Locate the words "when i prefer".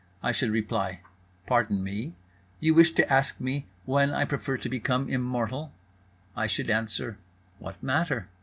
3.85-4.57